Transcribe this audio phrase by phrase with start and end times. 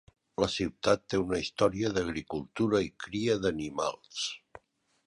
[0.43, 4.27] La ciutat té una història d'agricultura i cria d'animals.